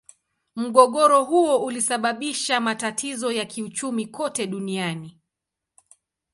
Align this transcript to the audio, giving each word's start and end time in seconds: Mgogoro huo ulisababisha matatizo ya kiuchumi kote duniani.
Mgogoro 0.55 1.23
huo 1.23 1.57
ulisababisha 1.65 2.59
matatizo 2.59 3.31
ya 3.31 3.45
kiuchumi 3.45 4.07
kote 4.07 4.47
duniani. 4.47 5.21